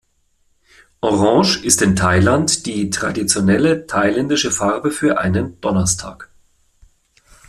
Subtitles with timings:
[1.01, 6.31] Orange ist in Thailand die traditionelle thailändische Farbe für einen Donnerstag.